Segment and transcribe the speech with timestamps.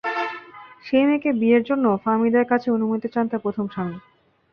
[0.85, 3.97] সেই মেয়েকে বিয়ের জন্য ফাহমিদার কাছে অনুমতি চান তাঁর প্রথম স্বামী।